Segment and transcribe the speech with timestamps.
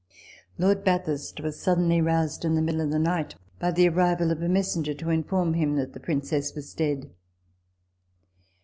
[0.57, 4.41] Lord Bathurst was suddenly roused in the middle of the night by the arrival of
[4.41, 7.11] a messenger to inform him that the Princess was dead.